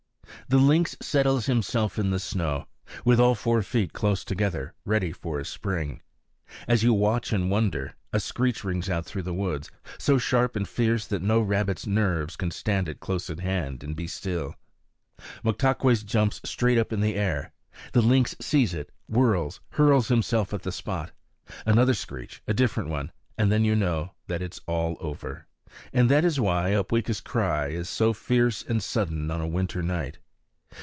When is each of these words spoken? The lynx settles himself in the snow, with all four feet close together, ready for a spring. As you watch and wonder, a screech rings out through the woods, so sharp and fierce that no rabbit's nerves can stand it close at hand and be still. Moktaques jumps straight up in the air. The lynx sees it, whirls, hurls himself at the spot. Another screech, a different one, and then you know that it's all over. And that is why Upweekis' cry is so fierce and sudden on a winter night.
The 0.47 0.57
lynx 0.57 0.97
settles 1.01 1.45
himself 1.45 1.97
in 1.97 2.09
the 2.09 2.19
snow, 2.19 2.67
with 3.05 3.21
all 3.21 3.35
four 3.35 3.61
feet 3.61 3.93
close 3.93 4.25
together, 4.25 4.73
ready 4.83 5.13
for 5.13 5.39
a 5.39 5.45
spring. 5.45 6.01
As 6.67 6.83
you 6.83 6.93
watch 6.93 7.31
and 7.31 7.49
wonder, 7.49 7.95
a 8.11 8.19
screech 8.19 8.61
rings 8.65 8.89
out 8.89 9.05
through 9.05 9.21
the 9.21 9.33
woods, 9.33 9.71
so 9.97 10.17
sharp 10.17 10.57
and 10.57 10.67
fierce 10.67 11.07
that 11.07 11.21
no 11.21 11.39
rabbit's 11.39 11.87
nerves 11.87 12.35
can 12.35 12.51
stand 12.51 12.89
it 12.89 12.99
close 12.99 13.29
at 13.29 13.39
hand 13.39 13.81
and 13.81 13.95
be 13.95 14.07
still. 14.07 14.55
Moktaques 15.41 16.03
jumps 16.03 16.41
straight 16.43 16.77
up 16.77 16.91
in 16.91 16.99
the 16.99 17.15
air. 17.15 17.53
The 17.93 18.01
lynx 18.01 18.35
sees 18.41 18.73
it, 18.73 18.91
whirls, 19.07 19.61
hurls 19.69 20.09
himself 20.09 20.53
at 20.53 20.63
the 20.63 20.73
spot. 20.73 21.13
Another 21.65 21.93
screech, 21.93 22.43
a 22.45 22.53
different 22.53 22.89
one, 22.89 23.13
and 23.37 23.53
then 23.53 23.63
you 23.63 23.73
know 23.73 24.15
that 24.27 24.41
it's 24.41 24.59
all 24.67 24.97
over. 24.99 25.47
And 25.93 26.09
that 26.11 26.25
is 26.25 26.41
why 26.41 26.71
Upweekis' 26.73 27.23
cry 27.23 27.67
is 27.67 27.87
so 27.87 28.11
fierce 28.11 28.65
and 28.67 28.83
sudden 28.83 29.31
on 29.31 29.39
a 29.39 29.47
winter 29.47 29.81
night. 29.81 30.17